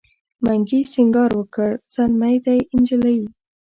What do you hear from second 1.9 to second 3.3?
زلمی دی نجلۍ